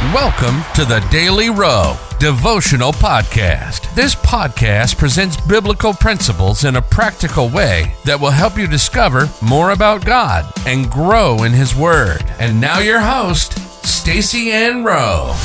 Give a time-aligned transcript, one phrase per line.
[0.00, 3.94] Welcome to the Daily Row Devotional Podcast.
[3.94, 9.72] This podcast presents biblical principles in a practical way that will help you discover more
[9.72, 12.24] about God and grow in His Word.
[12.38, 15.36] And now, your host, Stacy Ann Rowe.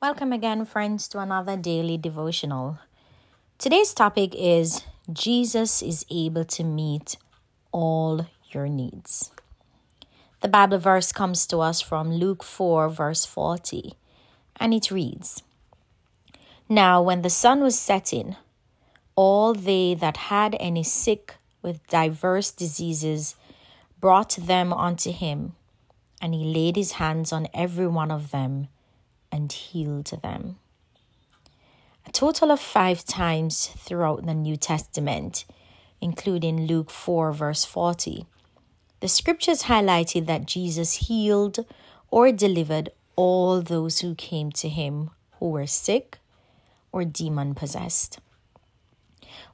[0.00, 2.78] Welcome again, friends, to another daily devotional.
[3.58, 7.18] Today's topic is Jesus is able to meet
[7.72, 9.32] all your needs.
[10.42, 13.94] The Bible verse comes to us from Luke 4, verse 40,
[14.56, 15.44] and it reads
[16.68, 18.34] Now, when the sun was setting,
[19.14, 23.36] all they that had any sick with diverse diseases
[24.00, 25.54] brought them unto him,
[26.20, 28.66] and he laid his hands on every one of them
[29.30, 30.58] and healed them.
[32.04, 35.44] A total of five times throughout the New Testament,
[36.00, 38.26] including Luke 4, verse 40
[39.02, 41.66] the scriptures highlighted that Jesus healed
[42.08, 46.18] or delivered all those who came to him who were sick
[46.92, 48.20] or demon possessed.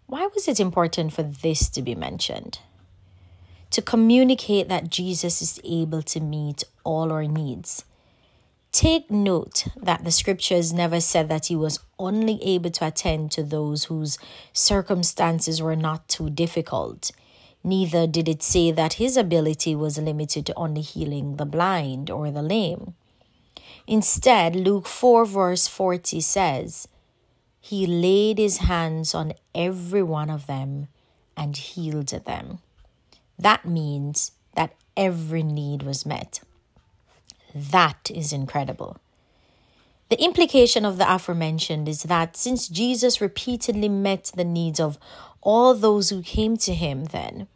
[0.04, 2.58] Why was it important for this to be mentioned?
[3.70, 7.86] To communicate that Jesus is able to meet all our needs.
[8.70, 13.42] Take note that the scriptures never said that he was only able to attend to
[13.42, 14.18] those whose
[14.52, 17.12] circumstances were not too difficult.
[17.64, 22.30] Neither did it say that his ability was limited to only healing the blind or
[22.30, 22.94] the lame.
[23.86, 26.88] Instead, Luke 4, verse 40 says,
[27.60, 30.88] He laid his hands on every one of them
[31.36, 32.58] and healed them.
[33.38, 36.40] That means that every need was met.
[37.54, 38.98] That is incredible.
[40.08, 44.98] The implication of the aforementioned is that since Jesus repeatedly met the needs of
[45.42, 47.46] all those who came to him, then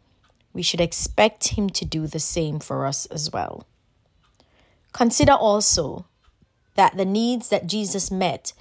[0.53, 3.65] we should expect him to do the same for us as well.
[4.91, 6.05] Consider also
[6.75, 8.53] that the needs that Jesus met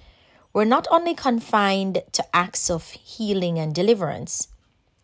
[0.54, 4.48] were not only confined to acts of healing and deliverance,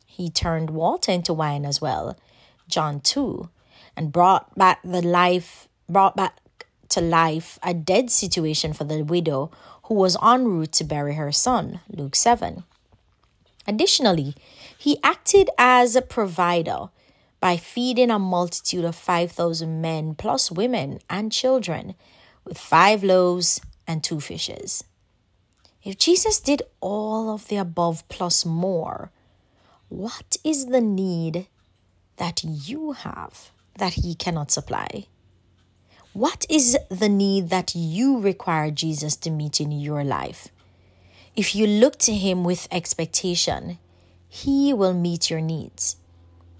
[0.06, 2.18] he turned water into wine as well,
[2.68, 3.48] John 2,
[3.96, 6.38] and brought back the life, brought back
[6.90, 9.50] to life a dead situation for the widow
[9.84, 12.64] who was en route to bury her son, Luke 7.
[13.66, 14.34] Additionally,
[14.76, 16.88] he acted as a provider
[17.40, 21.94] by feeding a multitude of 5,000 men plus women and children
[22.44, 24.84] with five loaves and two fishes.
[25.84, 29.10] If Jesus did all of the above plus more,
[29.88, 31.46] what is the need
[32.16, 35.06] that you have that he cannot supply?
[36.18, 40.48] What is the need that you require Jesus to meet in your life?
[41.36, 43.78] If you look to Him with expectation,
[44.28, 45.94] He will meet your needs.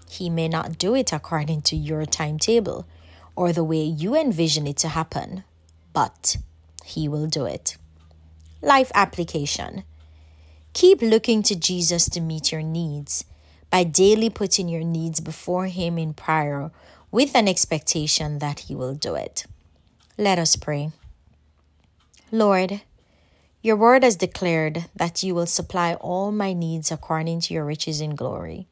[0.09, 2.87] He may not do it according to your timetable
[3.35, 5.43] or the way you envision it to happen,
[5.91, 6.37] but
[6.85, 7.75] He will do it.
[8.61, 9.83] Life application
[10.71, 13.25] Keep looking to Jesus to meet your needs
[13.69, 16.71] by daily putting your needs before Him in prayer
[17.11, 19.45] with an expectation that He will do it.
[20.17, 20.91] Let us pray.
[22.31, 22.81] Lord,
[23.61, 27.99] your word has declared that you will supply all my needs according to your riches
[27.99, 28.67] in glory.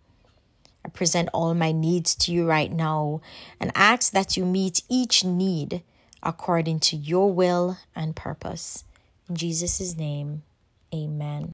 [0.86, 3.22] I present all my needs to you right now
[3.60, 5.84] and ask that you meet each need
[6.24, 8.86] according to your will and purpose.
[9.28, 10.44] In Jesus' name,
[10.94, 11.46] amen.